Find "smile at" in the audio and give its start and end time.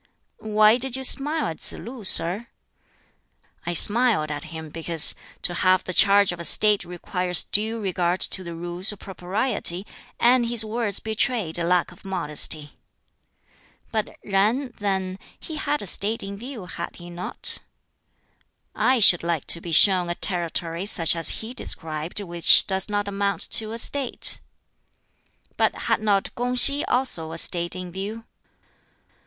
1.03-1.59